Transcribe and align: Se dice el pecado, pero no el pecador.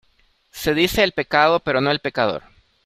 Se 0.49 0.73
dice 0.73 1.03
el 1.03 1.11
pecado, 1.11 1.59
pero 1.59 1.79
no 1.79 1.91
el 1.91 1.99
pecador. 1.99 2.41